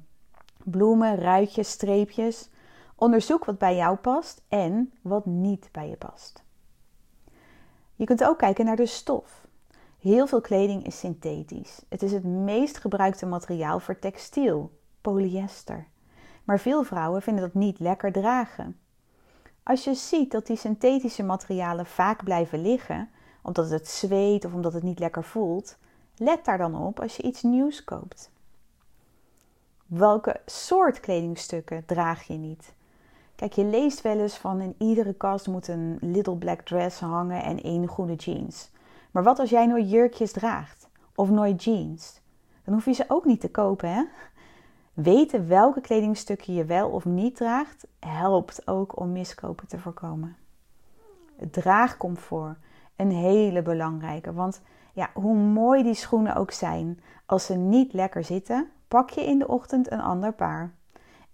Bloemen, 0.63 1.15
ruitjes, 1.15 1.69
streepjes. 1.69 2.49
Onderzoek 2.95 3.45
wat 3.45 3.57
bij 3.57 3.75
jou 3.75 3.95
past 3.95 4.41
en 4.47 4.93
wat 5.01 5.25
niet 5.25 5.69
bij 5.71 5.89
je 5.89 5.97
past. 5.97 6.43
Je 7.95 8.05
kunt 8.05 8.23
ook 8.23 8.37
kijken 8.37 8.65
naar 8.65 8.75
de 8.75 8.85
stof. 8.85 9.47
Heel 9.99 10.27
veel 10.27 10.41
kleding 10.41 10.85
is 10.85 10.99
synthetisch. 10.99 11.81
Het 11.89 12.03
is 12.03 12.11
het 12.11 12.23
meest 12.23 12.77
gebruikte 12.77 13.25
materiaal 13.25 13.79
voor 13.79 13.99
textiel, 13.99 14.71
polyester. 15.01 15.87
Maar 16.43 16.59
veel 16.59 16.83
vrouwen 16.83 17.21
vinden 17.21 17.43
dat 17.43 17.53
niet 17.53 17.79
lekker 17.79 18.11
dragen. 18.11 18.79
Als 19.63 19.83
je 19.83 19.93
ziet 19.93 20.31
dat 20.31 20.47
die 20.47 20.57
synthetische 20.57 21.23
materialen 21.23 21.85
vaak 21.85 22.23
blijven 22.23 22.61
liggen, 22.61 23.09
omdat 23.41 23.69
het 23.69 23.87
zweet 23.87 24.45
of 24.45 24.53
omdat 24.53 24.73
het 24.73 24.83
niet 24.83 24.99
lekker 24.99 25.23
voelt, 25.23 25.77
let 26.17 26.45
daar 26.45 26.57
dan 26.57 26.75
op 26.75 26.99
als 26.99 27.17
je 27.17 27.23
iets 27.23 27.41
nieuws 27.43 27.83
koopt. 27.83 28.31
Welke 29.85 30.41
soort 30.45 30.99
kledingstukken 30.99 31.85
draag 31.85 32.23
je 32.23 32.33
niet? 32.33 32.73
Kijk, 33.35 33.53
je 33.53 33.65
leest 33.65 34.01
wel 34.01 34.19
eens 34.19 34.37
van 34.37 34.61
in 34.61 34.75
iedere 34.77 35.13
kast 35.13 35.47
moet 35.47 35.67
een 35.67 35.97
little 36.01 36.35
black 36.35 36.61
dress 36.61 36.99
hangen 36.99 37.43
en 37.43 37.61
één 37.61 37.87
groene 37.87 38.15
jeans. 38.15 38.71
Maar 39.11 39.23
wat 39.23 39.39
als 39.39 39.49
jij 39.49 39.65
nooit 39.65 39.89
jurkjes 39.89 40.31
draagt 40.31 40.89
of 41.15 41.29
nooit 41.29 41.63
jeans? 41.63 42.21
Dan 42.63 42.73
hoef 42.73 42.85
je 42.85 42.93
ze 42.93 43.05
ook 43.07 43.25
niet 43.25 43.39
te 43.39 43.49
kopen, 43.49 43.93
hè? 43.93 44.03
Weten 44.93 45.47
welke 45.47 45.81
kledingstukken 45.81 46.53
je 46.53 46.65
wel 46.65 46.89
of 46.89 47.05
niet 47.05 47.35
draagt, 47.35 47.87
helpt 47.99 48.67
ook 48.67 48.99
om 48.99 49.11
miskopen 49.11 49.67
te 49.67 49.79
voorkomen. 49.79 50.35
Draagcomfort, 51.51 52.57
een 52.95 53.11
hele 53.11 53.61
belangrijke. 53.61 54.33
Want 54.33 54.61
ja, 54.93 55.09
hoe 55.13 55.35
mooi 55.35 55.83
die 55.83 55.93
schoenen 55.93 56.35
ook 56.35 56.51
zijn, 56.51 56.99
als 57.25 57.45
ze 57.45 57.55
niet 57.55 57.93
lekker 57.93 58.23
zitten, 58.23 58.69
pak 58.87 59.09
je 59.09 59.25
in 59.25 59.39
de 59.39 59.47
ochtend 59.47 59.91
een 59.91 60.01
ander 60.01 60.33
paar. 60.33 60.73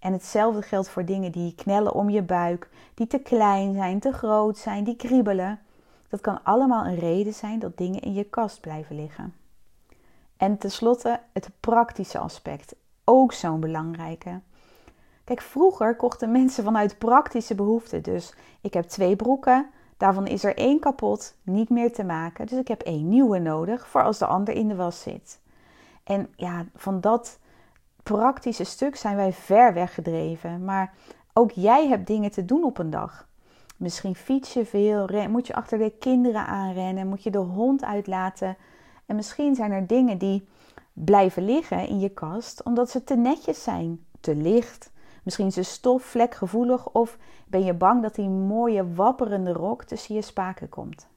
En 0.02 0.12
hetzelfde 0.12 0.62
geldt 0.62 0.88
voor 0.88 1.04
dingen 1.04 1.32
die 1.32 1.54
knellen 1.54 1.92
om 1.92 2.10
je 2.10 2.22
buik, 2.22 2.68
die 2.94 3.06
te 3.06 3.18
klein 3.18 3.74
zijn, 3.74 4.00
te 4.00 4.12
groot 4.12 4.58
zijn, 4.58 4.84
die 4.84 4.96
kriebelen. 4.96 5.60
Dat 6.08 6.20
kan 6.20 6.44
allemaal 6.44 6.84
een 6.84 6.98
reden 6.98 7.34
zijn 7.34 7.58
dat 7.58 7.76
dingen 7.76 8.00
in 8.00 8.14
je 8.14 8.24
kast 8.24 8.60
blijven 8.60 8.96
liggen. 8.96 9.34
En 10.36 10.58
tenslotte 10.58 11.20
het 11.32 11.50
praktische 11.60 12.18
aspect, 12.18 12.74
ook 13.04 13.32
zo'n 13.32 13.60
belangrijke. 13.60 14.40
Kijk, 15.24 15.40
vroeger 15.40 15.96
kochten 15.96 16.32
mensen 16.32 16.64
vanuit 16.64 16.98
praktische 16.98 17.54
behoeften. 17.54 18.02
Dus 18.02 18.34
ik 18.60 18.74
heb 18.74 18.84
twee 18.84 19.16
broeken, 19.16 19.70
daarvan 19.96 20.26
is 20.26 20.44
er 20.44 20.56
één 20.56 20.80
kapot, 20.80 21.34
niet 21.42 21.70
meer 21.70 21.92
te 21.92 22.04
maken. 22.04 22.46
Dus 22.46 22.58
ik 22.58 22.68
heb 22.68 22.80
één 22.80 23.08
nieuwe 23.08 23.38
nodig 23.38 23.88
voor 23.88 24.02
als 24.02 24.18
de 24.18 24.26
ander 24.26 24.54
in 24.54 24.68
de 24.68 24.74
was 24.74 25.00
zit. 25.00 25.40
En 26.04 26.32
ja, 26.36 26.66
van 26.74 27.00
dat 27.00 27.38
praktische 28.02 28.64
stuk 28.64 28.96
zijn 28.96 29.16
wij 29.16 29.32
ver 29.32 29.74
weggedreven. 29.74 30.64
Maar 30.64 30.94
ook 31.32 31.50
jij 31.50 31.88
hebt 31.88 32.06
dingen 32.06 32.30
te 32.30 32.44
doen 32.44 32.64
op 32.64 32.78
een 32.78 32.90
dag. 32.90 33.28
Misschien 33.76 34.14
fiets 34.14 34.52
je 34.52 34.64
veel, 34.66 35.28
moet 35.28 35.46
je 35.46 35.54
achter 35.54 35.78
de 35.78 35.92
kinderen 35.98 36.46
aanrennen, 36.46 37.06
moet 37.06 37.22
je 37.22 37.30
de 37.30 37.38
hond 37.38 37.84
uitlaten. 37.84 38.56
En 39.06 39.16
misschien 39.16 39.54
zijn 39.54 39.72
er 39.72 39.86
dingen 39.86 40.18
die 40.18 40.48
blijven 40.92 41.44
liggen 41.44 41.88
in 41.88 42.00
je 42.00 42.08
kast 42.08 42.62
omdat 42.62 42.90
ze 42.90 43.04
te 43.04 43.16
netjes 43.16 43.62
zijn, 43.62 44.04
te 44.20 44.36
licht. 44.36 44.90
Misschien 45.22 45.46
is 45.46 45.54
de 45.54 45.62
stof 45.62 46.02
vlekgevoelig 46.02 46.88
of 46.88 47.18
ben 47.46 47.64
je 47.64 47.74
bang 47.74 48.02
dat 48.02 48.14
die 48.14 48.28
mooie 48.28 48.94
wapperende 48.94 49.52
rok 49.52 49.84
tussen 49.84 50.14
je 50.14 50.22
spaken 50.22 50.68
komt. 50.68 51.08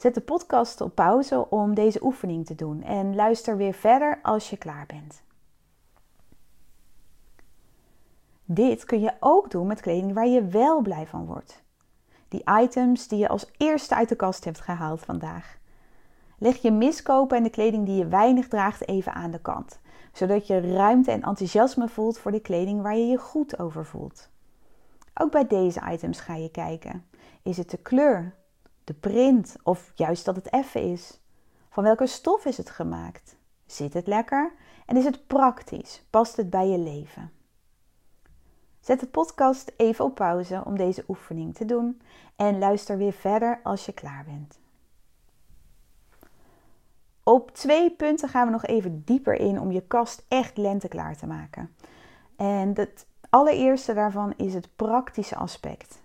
Zet 0.00 0.14
de 0.14 0.20
podcast 0.20 0.80
op 0.80 0.94
pauze 0.94 1.50
om 1.50 1.74
deze 1.74 2.04
oefening 2.04 2.46
te 2.46 2.54
doen 2.54 2.82
en 2.82 3.14
luister 3.14 3.56
weer 3.56 3.72
verder 3.72 4.18
als 4.22 4.50
je 4.50 4.56
klaar 4.56 4.86
bent. 4.86 5.22
Dit 8.44 8.84
kun 8.84 9.00
je 9.00 9.12
ook 9.20 9.50
doen 9.50 9.66
met 9.66 9.80
kleding 9.80 10.12
waar 10.12 10.26
je 10.26 10.44
wel 10.44 10.80
blij 10.80 11.06
van 11.06 11.26
wordt. 11.26 11.62
Die 12.28 12.42
items 12.60 13.08
die 13.08 13.18
je 13.18 13.28
als 13.28 13.50
eerste 13.56 13.94
uit 13.94 14.08
de 14.08 14.16
kast 14.16 14.44
hebt 14.44 14.60
gehaald 14.60 15.00
vandaag. 15.00 15.58
Leg 16.38 16.56
je 16.56 16.70
miskopen 16.70 17.36
en 17.36 17.42
de 17.42 17.50
kleding 17.50 17.86
die 17.86 17.96
je 17.96 18.08
weinig 18.08 18.48
draagt 18.48 18.88
even 18.88 19.14
aan 19.14 19.30
de 19.30 19.40
kant, 19.40 19.80
zodat 20.12 20.46
je 20.46 20.74
ruimte 20.74 21.10
en 21.10 21.22
enthousiasme 21.22 21.88
voelt 21.88 22.18
voor 22.18 22.32
de 22.32 22.40
kleding 22.40 22.82
waar 22.82 22.96
je 22.96 23.06
je 23.06 23.18
goed 23.18 23.58
over 23.58 23.86
voelt. 23.86 24.30
Ook 25.14 25.30
bij 25.30 25.46
deze 25.46 25.80
items 25.90 26.20
ga 26.20 26.34
je 26.34 26.50
kijken. 26.50 27.04
Is 27.42 27.56
het 27.56 27.70
de 27.70 27.76
kleur, 27.76 28.38
de 28.84 28.94
print 28.94 29.56
of 29.62 29.92
juist 29.94 30.24
dat 30.24 30.36
het 30.36 30.48
effen 30.48 30.82
is? 30.82 31.20
Van 31.70 31.84
welke 31.84 32.06
stof 32.06 32.44
is 32.44 32.56
het 32.56 32.70
gemaakt? 32.70 33.36
Zit 33.66 33.94
het 33.94 34.06
lekker? 34.06 34.52
En 34.86 34.96
is 34.96 35.04
het 35.04 35.26
praktisch? 35.26 36.02
Past 36.10 36.36
het 36.36 36.50
bij 36.50 36.68
je 36.68 36.78
leven? 36.78 37.32
Zet 38.80 39.00
de 39.00 39.06
podcast 39.06 39.72
even 39.76 40.04
op 40.04 40.14
pauze 40.14 40.62
om 40.64 40.76
deze 40.76 41.04
oefening 41.08 41.54
te 41.54 41.64
doen 41.64 42.00
en 42.36 42.58
luister 42.58 42.96
weer 42.98 43.12
verder 43.12 43.60
als 43.62 43.86
je 43.86 43.92
klaar 43.92 44.24
bent. 44.24 44.58
Op 47.22 47.50
twee 47.50 47.90
punten 47.90 48.28
gaan 48.28 48.46
we 48.46 48.52
nog 48.52 48.64
even 48.66 49.02
dieper 49.04 49.34
in 49.34 49.60
om 49.60 49.72
je 49.72 49.86
kast 49.86 50.24
echt 50.28 50.56
lenteklaar 50.56 51.16
te 51.16 51.26
maken. 51.26 51.74
En 52.36 52.70
het 52.74 53.06
allereerste 53.30 53.94
daarvan 53.94 54.34
is 54.36 54.54
het 54.54 54.76
praktische 54.76 55.36
aspect. 55.36 56.02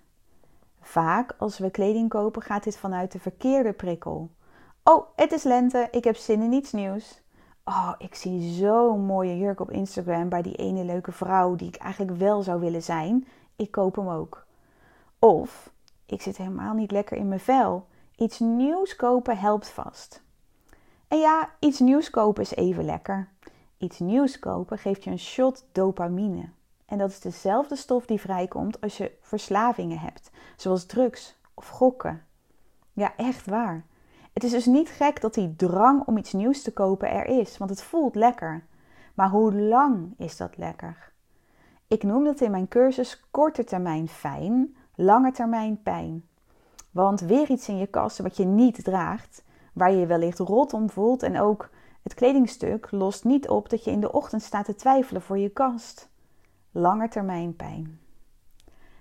Vaak 0.88 1.36
als 1.38 1.58
we 1.58 1.70
kleding 1.70 2.10
kopen 2.10 2.42
gaat 2.42 2.64
dit 2.64 2.78
vanuit 2.78 3.12
de 3.12 3.20
verkeerde 3.20 3.74
prikkel. 3.74 4.30
Oh, 4.84 5.08
het 5.16 5.32
is 5.32 5.44
lente, 5.44 5.88
ik 5.92 6.04
heb 6.04 6.16
zin 6.16 6.42
in 6.42 6.54
iets 6.54 6.72
nieuws. 6.72 7.22
Oh, 7.64 7.94
ik 7.98 8.16
zie 8.16 8.54
zo'n 8.54 9.06
mooie 9.06 9.38
jurk 9.38 9.60
op 9.60 9.72
Instagram 9.72 10.30
bij 10.30 10.42
die 10.42 10.56
ene 10.56 10.84
leuke 10.84 11.12
vrouw 11.12 11.56
die 11.56 11.68
ik 11.68 11.76
eigenlijk 11.76 12.18
wel 12.18 12.42
zou 12.42 12.60
willen 12.60 12.84
zijn. 12.84 13.28
Ik 13.56 13.72
koop 13.72 13.96
hem 13.96 14.10
ook. 14.10 14.46
Of 15.20 15.74
ik 16.06 16.22
zit 16.22 16.38
helemaal 16.38 16.74
niet 16.74 16.92
lekker 16.92 17.18
in 17.18 17.28
mijn 17.28 17.40
vel. 17.40 17.88
Iets 18.16 18.40
nieuws 18.40 18.96
kopen 18.96 19.38
helpt 19.38 19.70
vast. 19.70 20.24
En 21.08 21.20
ja, 21.20 21.50
iets 21.60 21.80
nieuws 21.80 22.10
kopen 22.10 22.44
is 22.44 22.56
even 22.56 22.86
lekker. 22.86 23.30
Iets 23.78 24.00
nieuws 24.00 24.40
kopen 24.40 24.78
geeft 24.78 25.04
je 25.04 25.10
een 25.10 25.20
shot 25.20 25.66
dopamine. 25.72 26.50
En 26.86 26.98
dat 26.98 27.10
is 27.10 27.20
dezelfde 27.20 27.76
stof 27.76 28.06
die 28.06 28.20
vrijkomt 28.20 28.82
als 28.82 28.98
je 28.98 29.18
verslavingen 29.22 30.00
hebt, 30.00 30.32
zoals 30.56 30.86
drugs 30.86 31.38
of 31.54 31.68
gokken. 31.68 32.26
Ja, 32.94 33.14
echt 33.16 33.46
waar. 33.46 33.86
Het 34.34 34.44
is 34.44 34.52
dus 34.52 34.66
niet 34.66 34.90
gek 34.90 35.22
dat 35.22 35.34
die 35.34 35.56
drang 35.56 36.06
om 36.06 36.18
iets 36.18 36.34
nieuws 36.34 36.62
te 36.62 36.74
kopen 36.74 37.12
er 37.12 37.26
is, 37.26 37.58
want 37.58 37.70
het 37.70 37.84
voelt 37.84 38.16
lekker. 38.16 38.66
Maar 39.14 39.30
hoe 39.30 39.54
lang 39.54 40.14
is 40.18 40.38
dat 40.38 40.58
lekker? 40.58 41.12
Ik 41.88 42.04
noem 42.04 42.24
dat 42.24 42.42
in 42.42 42.52
mijn 42.52 42.68
cursus 42.68 43.24
korte 43.32 43.64
termijn 43.64 44.08
fijn, 44.08 44.76
lange 44.96 45.32
termijn 45.32 45.82
pijn. 45.82 46.28
Want 46.92 47.20
weer 47.20 47.50
iets 47.50 47.68
in 47.68 47.78
je 47.78 47.88
kast 47.88 48.18
wat 48.18 48.38
je 48.38 48.46
niet 48.46 48.84
draagt, 48.84 49.44
waar 49.74 49.92
je 49.92 49.98
je 49.98 50.06
wellicht 50.06 50.40
rot 50.40 50.74
om 50.74 50.90
voelt 50.90 51.24
en 51.24 51.40
ook 51.40 51.70
het 52.04 52.14
kledingstuk 52.14 52.92
lost 52.92 53.24
niet 53.24 53.50
op 53.50 53.70
dat 53.70 53.84
je 53.84 53.92
in 53.92 54.00
de 54.00 54.12
ochtend 54.12 54.42
staat 54.42 54.66
te 54.66 54.76
twijfelen 54.76 55.22
voor 55.22 55.38
je 55.38 55.50
kast. 55.50 56.10
Lange 56.78 57.08
termijn 57.08 57.56
pijn. 57.56 58.00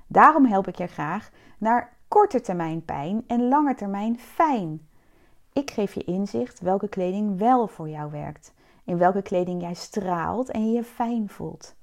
Daarom 0.06 0.44
help 0.44 0.68
ik 0.68 0.76
je 0.76 0.86
graag 0.86 1.30
naar 1.58 1.96
korte 2.08 2.40
termijn 2.40 2.84
pijn 2.84 3.24
en 3.26 3.48
lange 3.48 3.74
termijn 3.74 4.18
fijn. 4.18 4.88
Ik 5.52 5.70
geef 5.70 5.94
je 5.94 6.04
inzicht 6.04 6.60
welke 6.60 6.88
kleding 6.88 7.38
wel 7.38 7.66
voor 7.66 7.88
jou 7.88 8.10
werkt, 8.10 8.54
in 8.84 8.98
welke 8.98 9.22
kleding 9.22 9.60
jij 9.60 9.74
straalt 9.74 10.50
en 10.50 10.66
je 10.66 10.72
je 10.72 10.84
fijn 10.84 11.28
voelt. 11.28 11.74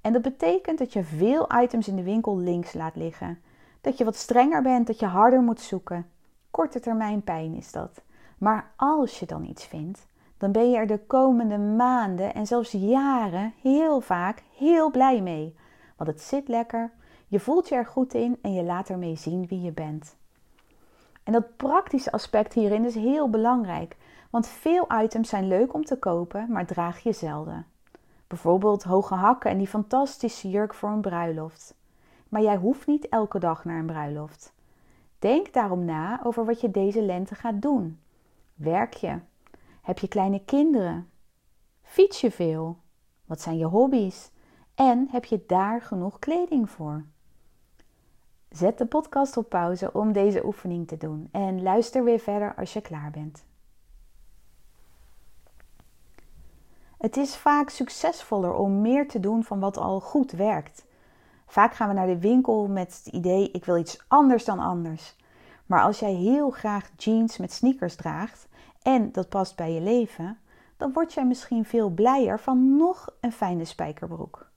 En 0.00 0.12
dat 0.12 0.22
betekent 0.22 0.78
dat 0.78 0.92
je 0.92 1.04
veel 1.04 1.48
items 1.60 1.88
in 1.88 1.96
de 1.96 2.02
winkel 2.02 2.38
links 2.38 2.72
laat 2.74 2.96
liggen. 2.96 3.38
Dat 3.80 3.98
je 3.98 4.04
wat 4.04 4.16
strenger 4.16 4.62
bent, 4.62 4.86
dat 4.86 4.98
je 4.98 5.06
harder 5.06 5.42
moet 5.42 5.60
zoeken. 5.60 6.06
Korte 6.50 6.80
termijn 6.80 7.22
pijn 7.22 7.54
is 7.54 7.72
dat. 7.72 8.02
Maar 8.38 8.72
als 8.76 9.18
je 9.18 9.26
dan 9.26 9.44
iets 9.44 9.66
vindt, 9.66 10.07
dan 10.38 10.52
ben 10.52 10.70
je 10.70 10.76
er 10.76 10.86
de 10.86 11.00
komende 11.06 11.58
maanden 11.58 12.34
en 12.34 12.46
zelfs 12.46 12.72
jaren 12.72 13.54
heel 13.62 14.00
vaak 14.00 14.42
heel 14.56 14.90
blij 14.90 15.22
mee. 15.22 15.56
Want 15.96 16.10
het 16.10 16.20
zit 16.20 16.48
lekker, 16.48 16.92
je 17.26 17.40
voelt 17.40 17.68
je 17.68 17.74
er 17.74 17.86
goed 17.86 18.14
in 18.14 18.38
en 18.42 18.52
je 18.52 18.62
laat 18.62 18.88
ermee 18.88 19.16
zien 19.16 19.46
wie 19.46 19.60
je 19.60 19.72
bent. 19.72 20.16
En 21.22 21.32
dat 21.32 21.56
praktische 21.56 22.12
aspect 22.12 22.52
hierin 22.52 22.84
is 22.84 22.94
heel 22.94 23.30
belangrijk, 23.30 23.96
want 24.30 24.46
veel 24.46 24.86
items 25.02 25.28
zijn 25.28 25.48
leuk 25.48 25.74
om 25.74 25.84
te 25.84 25.98
kopen, 25.98 26.52
maar 26.52 26.66
draag 26.66 26.98
je 26.98 27.12
zelden. 27.12 27.66
Bijvoorbeeld 28.26 28.82
hoge 28.82 29.14
hakken 29.14 29.50
en 29.50 29.58
die 29.58 29.66
fantastische 29.66 30.50
jurk 30.50 30.74
voor 30.74 30.90
een 30.90 31.00
bruiloft. 31.00 31.74
Maar 32.28 32.42
jij 32.42 32.56
hoeft 32.56 32.86
niet 32.86 33.08
elke 33.08 33.38
dag 33.38 33.64
naar 33.64 33.78
een 33.78 33.86
bruiloft. 33.86 34.52
Denk 35.18 35.52
daarom 35.52 35.84
na 35.84 36.20
over 36.24 36.44
wat 36.44 36.60
je 36.60 36.70
deze 36.70 37.02
lente 37.02 37.34
gaat 37.34 37.62
doen. 37.62 38.00
Werk 38.54 38.94
je? 38.94 39.18
Heb 39.88 39.98
je 39.98 40.08
kleine 40.08 40.44
kinderen? 40.44 41.10
Fiets 41.82 42.20
je 42.20 42.30
veel? 42.30 42.78
Wat 43.24 43.40
zijn 43.40 43.56
je 43.58 43.64
hobby's? 43.64 44.30
En 44.74 45.08
heb 45.10 45.24
je 45.24 45.44
daar 45.46 45.82
genoeg 45.82 46.18
kleding 46.18 46.70
voor? 46.70 47.04
Zet 48.48 48.78
de 48.78 48.86
podcast 48.86 49.36
op 49.36 49.48
pauze 49.48 49.92
om 49.92 50.12
deze 50.12 50.46
oefening 50.46 50.88
te 50.88 50.96
doen 50.96 51.28
en 51.32 51.62
luister 51.62 52.04
weer 52.04 52.18
verder 52.18 52.54
als 52.54 52.72
je 52.72 52.80
klaar 52.80 53.10
bent. 53.10 53.44
Het 56.98 57.16
is 57.16 57.36
vaak 57.36 57.68
succesvoller 57.70 58.54
om 58.54 58.80
meer 58.80 59.08
te 59.08 59.20
doen 59.20 59.44
van 59.44 59.60
wat 59.60 59.76
al 59.76 60.00
goed 60.00 60.30
werkt. 60.30 60.86
Vaak 61.46 61.74
gaan 61.74 61.88
we 61.88 61.94
naar 61.94 62.06
de 62.06 62.18
winkel 62.18 62.66
met 62.66 63.00
het 63.04 63.14
idee: 63.14 63.50
ik 63.50 63.64
wil 63.64 63.76
iets 63.76 64.04
anders 64.08 64.44
dan 64.44 64.58
anders. 64.58 65.16
Maar 65.66 65.82
als 65.82 65.98
jij 65.98 66.12
heel 66.12 66.50
graag 66.50 66.90
jeans 66.96 67.38
met 67.38 67.52
sneakers 67.52 67.94
draagt 67.94 68.47
en 68.82 69.12
dat 69.12 69.28
past 69.28 69.56
bij 69.56 69.72
je 69.72 69.80
leven, 69.80 70.38
dan 70.76 70.92
word 70.92 71.14
jij 71.14 71.26
misschien 71.26 71.64
veel 71.64 71.90
blijer 71.90 72.40
van 72.40 72.76
nog 72.76 73.08
een 73.20 73.32
fijne 73.32 73.64
spijkerbroek. 73.64 74.50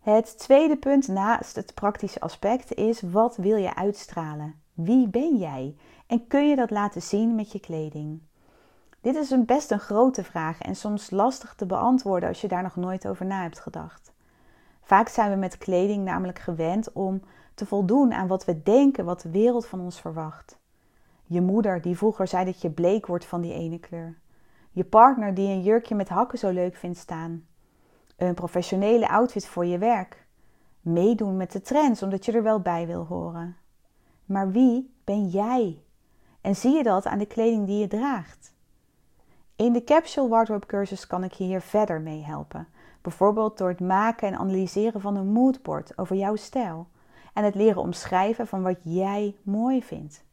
Het 0.00 0.38
tweede 0.38 0.76
punt 0.76 1.08
naast 1.08 1.56
het 1.56 1.74
praktische 1.74 2.20
aspect 2.20 2.74
is: 2.74 3.00
wat 3.00 3.36
wil 3.36 3.56
je 3.56 3.74
uitstralen? 3.74 4.54
Wie 4.72 5.08
ben 5.08 5.36
jij? 5.36 5.76
En 6.06 6.26
kun 6.26 6.48
je 6.48 6.56
dat 6.56 6.70
laten 6.70 7.02
zien 7.02 7.34
met 7.34 7.52
je 7.52 7.60
kleding? 7.60 8.20
Dit 9.00 9.16
is 9.16 9.30
een 9.30 9.44
best 9.44 9.70
een 9.70 9.80
grote 9.80 10.24
vraag 10.24 10.60
en 10.60 10.76
soms 10.76 11.10
lastig 11.10 11.54
te 11.54 11.66
beantwoorden 11.66 12.28
als 12.28 12.40
je 12.40 12.48
daar 12.48 12.62
nog 12.62 12.76
nooit 12.76 13.08
over 13.08 13.26
na 13.26 13.42
hebt 13.42 13.60
gedacht. 13.60 14.12
Vaak 14.82 15.08
zijn 15.08 15.30
we 15.30 15.36
met 15.36 15.58
kleding 15.58 16.04
namelijk 16.04 16.38
gewend 16.38 16.92
om 16.92 17.22
te 17.54 17.66
voldoen 17.66 18.12
aan 18.12 18.26
wat 18.26 18.44
we 18.44 18.62
denken 18.62 19.04
wat 19.04 19.20
de 19.20 19.30
wereld 19.30 19.66
van 19.66 19.80
ons 19.80 20.00
verwacht. 20.00 20.58
Je 21.28 21.40
moeder 21.40 21.82
die 21.82 21.96
vroeger 21.96 22.28
zei 22.28 22.44
dat 22.44 22.60
je 22.60 22.70
bleek 22.70 23.06
wordt 23.06 23.24
van 23.24 23.40
die 23.40 23.52
ene 23.52 23.78
kleur. 23.78 24.18
Je 24.70 24.84
partner 24.84 25.34
die 25.34 25.48
een 25.48 25.62
jurkje 25.62 25.94
met 25.94 26.08
hakken 26.08 26.38
zo 26.38 26.50
leuk 26.50 26.76
vindt 26.76 26.98
staan. 26.98 27.46
Een 28.16 28.34
professionele 28.34 29.08
outfit 29.08 29.46
voor 29.46 29.66
je 29.66 29.78
werk. 29.78 30.26
Meedoen 30.80 31.36
met 31.36 31.52
de 31.52 31.60
trends 31.60 32.02
omdat 32.02 32.24
je 32.24 32.32
er 32.32 32.42
wel 32.42 32.60
bij 32.60 32.86
wil 32.86 33.04
horen. 33.04 33.56
Maar 34.24 34.50
wie 34.50 34.94
ben 35.04 35.28
jij? 35.28 35.82
En 36.40 36.56
zie 36.56 36.76
je 36.76 36.82
dat 36.82 37.06
aan 37.06 37.18
de 37.18 37.26
kleding 37.26 37.66
die 37.66 37.78
je 37.78 37.88
draagt? 37.88 38.54
In 39.56 39.72
de 39.72 39.84
Capsule 39.84 40.28
Wardrobe 40.28 40.66
cursus 40.66 41.06
kan 41.06 41.24
ik 41.24 41.32
je 41.32 41.44
hier 41.44 41.60
verder 41.60 42.00
mee 42.00 42.22
helpen. 42.22 42.68
Bijvoorbeeld 43.02 43.58
door 43.58 43.68
het 43.68 43.80
maken 43.80 44.28
en 44.28 44.38
analyseren 44.38 45.00
van 45.00 45.16
een 45.16 45.32
moodboard 45.32 45.98
over 45.98 46.16
jouw 46.16 46.36
stijl. 46.36 46.88
En 47.32 47.44
het 47.44 47.54
leren 47.54 47.82
omschrijven 47.82 48.46
van 48.46 48.62
wat 48.62 48.78
jij 48.82 49.36
mooi 49.42 49.82
vindt. 49.82 50.25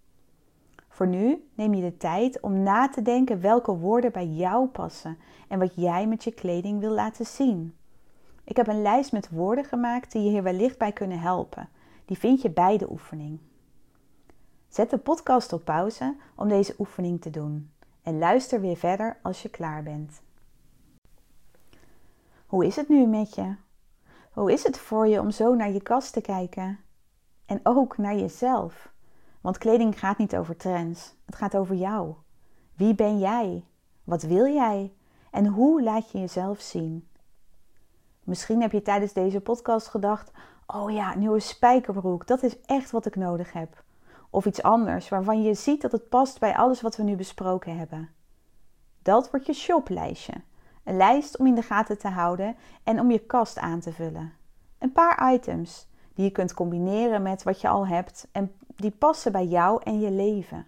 Voor 0.94 1.08
nu 1.08 1.50
neem 1.54 1.74
je 1.74 1.82
de 1.82 1.98
tijd 1.98 2.40
om 2.40 2.64
na 2.64 2.90
te 2.90 3.02
denken 3.02 3.42
welke 3.42 3.78
woorden 3.78 4.12
bij 4.12 4.28
jou 4.28 4.68
passen 4.68 5.18
en 5.48 5.60
wat 5.60 5.76
jij 5.76 6.08
met 6.08 6.24
je 6.24 6.32
kleding 6.32 6.80
wil 6.80 6.92
laten 6.92 7.26
zien. 7.26 7.76
Ik 8.44 8.58
heb 8.58 8.68
een 8.68 8.82
lijst 8.82 9.12
met 9.12 9.30
woorden 9.30 9.66
gemaakt 9.66 10.12
die 10.12 10.24
je 10.24 10.30
hier 10.30 10.44
wellicht 10.44 10.78
bij 10.78 10.92
kunnen 10.92 11.20
helpen. 11.20 11.70
Die 12.06 12.18
vind 12.18 12.42
je 12.42 12.50
bij 12.50 12.78
de 12.78 12.92
oefening. 12.92 13.40
Zet 14.68 14.90
de 14.90 14.98
podcast 14.98 15.54
op 15.54 15.64
pauze 15.64 16.16
om 16.36 16.48
deze 16.48 16.76
oefening 16.80 17.22
te 17.22 17.30
doen 17.30 17.72
en 18.04 18.18
luister 18.18 18.62
weer 18.62 18.78
verder 18.78 19.18
als 19.22 19.42
je 19.42 19.50
klaar 19.50 19.84
bent. 19.84 20.22
Hoe 22.46 22.66
is 22.66 22.76
het 22.76 22.90
nu 22.90 23.08
met 23.08 23.36
je? 23.36 23.56
Hoe 24.32 24.52
is 24.52 24.64
het 24.64 24.78
voor 24.78 25.08
je 25.08 25.20
om 25.20 25.32
zo 25.32 25.56
naar 25.56 25.72
je 25.72 25.82
kast 25.82 26.14
te 26.14 26.22
kijken? 26.22 26.80
En 27.46 27.60
ook 27.64 27.98
naar 27.98 28.16
jezelf. 28.16 28.93
Want 29.44 29.58
kleding 29.58 30.00
gaat 30.00 30.18
niet 30.18 30.36
over 30.36 30.56
trends, 30.56 31.16
het 31.26 31.36
gaat 31.36 31.58
over 31.58 31.76
jou. 31.76 32.14
Wie 32.76 32.96
ben 32.96 33.20
jij? 33.20 33.66
Wat 34.04 34.22
wil 34.22 34.46
jij? 34.46 34.94
En 35.32 35.46
hoe 35.46 35.84
laat 35.84 36.12
je 36.12 36.20
jezelf 36.20 36.60
zien? 36.60 37.08
Misschien 38.24 38.62
heb 38.62 38.72
je 38.72 38.82
tijdens 38.82 39.14
deze 39.14 39.42
podcast 39.42 39.88
gedacht: 39.88 40.32
oh 40.68 40.92
ja, 40.92 41.16
nieuwe 41.16 41.40
spijkerbroek, 41.40 42.28
dat 42.28 42.44
is 42.44 42.62
echt 42.62 42.92
wat 42.92 43.06
ik 43.06 43.16
nodig 43.16 43.54
heb. 43.54 43.84
Of 44.30 44.46
iets 44.46 44.62
anders 44.62 45.10
waarvan 45.10 45.42
je 45.42 45.54
ziet 45.54 45.82
dat 45.82 45.92
het 45.92 46.10
past 46.10 46.40
bij 46.40 46.56
alles 46.56 46.82
wat 46.82 46.96
we 46.96 47.04
nu 47.04 47.16
besproken 47.16 47.78
hebben. 47.78 48.10
Dat 49.02 49.32
wordt 49.32 49.46
je 49.46 49.54
shoplijstje. 49.54 50.34
Een 50.84 50.98
lijst 50.98 51.38
om 51.38 51.48
in 51.48 51.56
de 51.56 51.62
gaten 51.62 51.98
te 51.98 52.08
houden 52.08 52.56
en 52.84 53.00
om 53.00 53.12
je 53.12 53.20
kast 53.20 53.58
aan 53.58 53.80
te 53.80 53.94
vullen. 53.94 54.34
Een 54.78 54.92
paar 54.92 55.34
items 55.34 55.88
die 56.14 56.26
je 56.26 56.32
kunt 56.32 56.54
combineren 56.54 57.22
met 57.22 57.44
wat 57.44 57.62
je 57.62 57.68
al 57.68 57.88
hebt 57.88 58.28
en 58.32 58.56
die 58.76 58.92
passen 58.92 59.32
bij 59.32 59.46
jou 59.46 59.82
en 59.84 60.00
je 60.00 60.12
leven. 60.12 60.68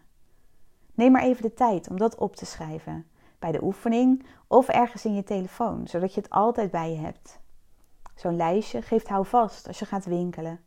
Neem 0.94 1.12
maar 1.12 1.24
even 1.24 1.42
de 1.42 1.54
tijd 1.54 1.90
om 1.90 1.98
dat 1.98 2.16
op 2.16 2.36
te 2.36 2.46
schrijven, 2.46 3.06
bij 3.40 3.52
de 3.52 3.64
oefening 3.64 4.26
of 4.48 4.68
ergens 4.68 5.06
in 5.06 5.16
je 5.16 5.24
telefoon, 5.24 5.88
zodat 5.88 6.14
je 6.14 6.22
het 6.22 6.30
altijd 6.30 6.72
bij 6.72 6.92
je 6.92 6.98
hebt. 6.98 7.40
Zo'n 8.16 8.36
lijstje 8.36 8.82
geeft 8.82 9.08
houvast 9.08 9.68
als 9.68 9.80
je 9.80 9.86
gaat 9.86 10.06
winkelen. 10.06 10.60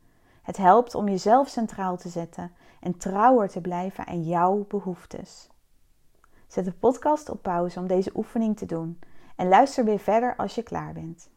Het 0.43 0.57
helpt 0.57 0.95
om 0.95 1.09
jezelf 1.09 1.49
centraal 1.49 1.97
te 1.97 2.09
zetten 2.09 2.53
en 2.81 2.99
trouwer 2.99 3.49
te 3.49 3.61
blijven 3.61 4.07
aan 4.07 4.23
jouw 4.23 4.65
behoeftes. 4.69 5.49
Zet 6.47 6.65
de 6.65 6.73
podcast 6.73 7.29
op 7.29 7.43
pauze 7.43 7.79
om 7.79 7.87
deze 7.87 8.11
oefening 8.15 8.57
te 8.57 8.67
doen 8.67 8.99
en 9.37 9.49
luister 9.49 9.85
weer 9.85 9.99
verder 9.99 10.37
als 10.37 10.55
je 10.55 10.63
klaar 10.63 10.93
bent. 10.93 11.31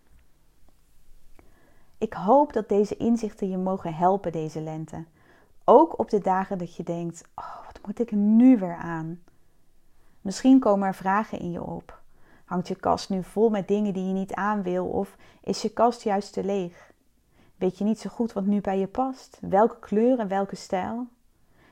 Ik 2.02 2.14
hoop 2.14 2.54
dat 2.54 2.70
deze 2.70 2.98
inzichten 2.98 3.50
je 3.50 3.58
mogen 3.58 3.94
helpen 3.94 4.32
deze 4.32 4.62
lente. 4.62 5.06
Ook 5.64 6.00
op 6.00 6.10
de 6.10 6.20
dagen 6.20 6.58
dat 6.58 6.76
je 6.76 6.84
denkt: 6.84 7.24
oh, 7.36 7.66
wat 7.66 7.80
moet 7.86 8.00
ik 8.00 8.12
nu 8.12 8.58
weer 8.58 8.76
aan? 8.76 9.20
Misschien 10.22 10.60
komen 10.60 10.88
er 10.88 10.96
vragen 10.96 11.40
in 11.40 11.52
je 11.52 11.64
op. 11.64 12.02
Hangt 12.46 12.68
je 12.68 12.76
kast 12.76 13.10
nu 13.10 13.24
vol 13.24 13.50
met 13.50 13.68
dingen 13.68 13.94
die 13.94 14.08
je 14.08 14.14
niet 14.14 14.34
aan 14.34 14.64
wil 14.64 14.86
of 14.86 15.18
is 15.44 15.62
je 15.62 15.70
kast 15.70 16.02
juist 16.02 16.34
te 16.34 16.44
leeg? 16.44 16.92
Weet 17.56 17.78
je 17.78 17.84
niet 17.84 18.00
zo 18.00 18.10
goed 18.10 18.34
wat 18.34 18.46
nu 18.46 18.62
bij 18.62 18.80
je 18.80 18.88
past? 18.88 19.38
Welke 19.42 19.80
kleur 19.80 20.20
en 20.20 20.28
welke 20.28 20.56
stijl? 20.56 21.08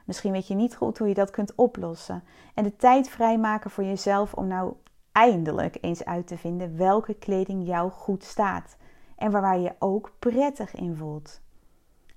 Misschien 0.05 0.31
weet 0.31 0.48
je 0.48 0.55
niet 0.55 0.75
goed 0.75 0.98
hoe 0.98 1.07
je 1.07 1.13
dat 1.13 1.31
kunt 1.31 1.55
oplossen 1.55 2.24
en 2.53 2.63
de 2.63 2.75
tijd 2.75 3.09
vrijmaken 3.09 3.69
voor 3.69 3.83
jezelf 3.83 4.33
om 4.33 4.48
nou 4.48 4.74
eindelijk 5.12 5.77
eens 5.81 6.05
uit 6.05 6.27
te 6.27 6.38
vinden 6.38 6.77
welke 6.77 7.13
kleding 7.13 7.67
jou 7.67 7.91
goed 7.91 8.24
staat 8.24 8.77
en 9.19 9.31
waar 9.31 9.59
je 9.59 9.75
ook 9.79 10.11
prettig 10.19 10.75
in 10.75 10.95
voelt. 10.95 11.41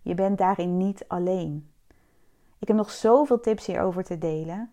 Je 0.03 0.15
bent 0.15 0.39
daarin 0.39 0.77
niet 0.77 1.05
alleen. 1.09 1.71
Ik 2.59 2.69
heb 2.69 2.77
nog 2.77 2.91
zoveel 2.91 3.41
tips 3.41 3.67
hierover 3.67 4.05
te 4.05 4.19
delen. 4.19 4.73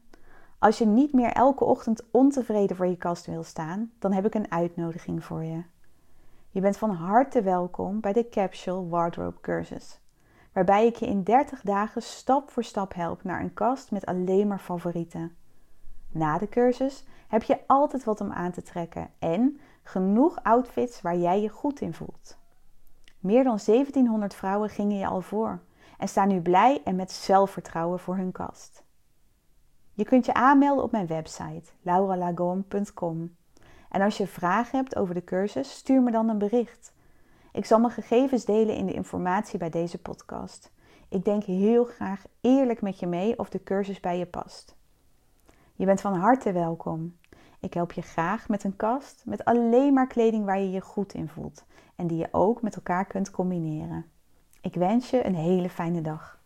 Als 0.60 0.78
je 0.78 0.86
niet 0.86 1.14
meer 1.14 1.32
elke 1.32 1.64
ochtend 1.64 2.04
ontevreden 2.12 2.76
voor 2.76 2.88
je 2.88 2.98
kast 2.98 3.26
wil 3.26 3.44
staan, 3.44 3.92
dan 4.00 4.12
heb 4.12 4.26
ik 4.26 4.34
een 4.34 4.52
uitnodiging 4.52 5.24
voor 5.24 5.44
je. 5.44 5.64
Je 6.50 6.62
bent 6.62 6.78
van 6.78 6.90
harte 6.90 7.42
welkom 7.42 8.00
bij 8.00 8.14
de 8.14 8.30
Capsule 8.30 8.88
Wardrobe 8.88 9.40
Cursus, 9.42 10.00
waarbij 10.54 10.86
ik 10.86 10.96
je 10.96 11.06
in 11.06 11.24
30 11.24 11.62
dagen 11.62 12.02
stap 12.02 12.50
voor 12.50 12.64
stap 12.64 12.94
help 12.94 13.24
naar 13.24 13.42
een 13.42 13.54
kast 13.54 13.92
met 13.92 14.06
alleen 14.06 14.48
maar 14.48 14.60
favorieten. 14.60 15.36
Na 16.12 16.38
de 16.38 16.50
cursus 16.50 17.06
heb 17.28 17.44
je 17.44 17.60
altijd 17.68 18.04
wat 18.04 18.22
om 18.22 18.32
aan 18.32 18.52
te 18.52 18.62
trekken 18.62 19.10
en 19.20 19.60
genoeg 19.90 20.44
outfits 20.44 21.02
waar 21.02 21.18
jij 21.18 21.42
je 21.42 21.50
goed 21.50 21.82
in 21.82 21.94
voelt. 21.94 22.38
Meer 23.20 23.44
dan 23.44 23.60
1700 23.66 24.34
vrouwen 24.34 24.70
gingen 24.70 24.98
je 24.98 25.08
al 25.08 25.22
voor 25.22 25.60
en 25.98 26.08
staan 26.08 26.28
nu 26.28 26.42
blij 26.42 26.82
en 26.84 26.96
met 26.96 27.12
zelfvertrouwen 27.12 28.00
voor 28.00 28.16
hun 28.16 28.32
kast. 28.32 28.84
Je 29.94 30.04
kunt 30.04 30.26
je 30.26 30.34
aanmelden 30.34 30.84
op 30.84 30.92
mijn 30.92 31.08
website 31.08 31.72
lauralagom.com. 31.82 33.36
En 33.90 34.02
als 34.02 34.18
je 34.18 34.28
vragen 34.28 34.78
hebt 34.78 34.96
over 34.96 35.14
de 35.14 35.24
cursus, 35.24 35.72
stuur 35.72 36.02
me 36.02 36.12
dan 36.12 36.30
een 36.30 36.38
bericht. 36.38 36.94
Ik 37.52 37.66
zal 37.66 37.80
mijn 37.80 37.94
gegevens 37.94 38.46
delen 38.46 38.76
in 38.76 38.86
de 38.86 38.94
informatie 38.94 39.60
bij 39.60 39.70
deze 39.70 39.98
podcast. 39.98 40.72
Ik 41.10 41.26
denk 41.26 41.44
heel 41.44 41.86
graag 41.86 42.24
eerlijk 42.42 42.82
met 42.82 43.00
je 43.00 43.08
mee 43.08 43.40
of 43.40 43.50
de 43.50 43.64
cursus 43.64 44.00
bij 44.00 44.18
je 44.18 44.26
past. 44.26 44.76
Je 45.76 45.86
bent 45.86 46.02
van 46.02 46.14
harte 46.14 46.52
welkom. 46.52 47.19
Ik 47.60 47.74
help 47.74 47.92
je 47.92 48.02
graag 48.02 48.48
met 48.48 48.64
een 48.64 48.76
kast 48.76 49.24
met 49.26 49.46
alleen 49.46 49.94
maar 49.94 50.08
kleding 50.08 50.46
waar 50.46 50.60
je 50.60 50.72
je 50.72 50.82
goed 50.82 51.14
in 51.14 51.28
voelt 51.28 51.66
en 51.96 52.08
die 52.08 52.18
je 52.18 52.28
ook 52.32 52.62
met 52.62 52.76
elkaar 52.76 53.06
kunt 53.06 53.32
combineren. 53.32 54.06
Ik 54.62 54.74
wens 54.74 55.10
je 55.10 55.26
een 55.26 55.36
hele 55.36 55.70
fijne 55.70 56.02
dag. 56.02 56.39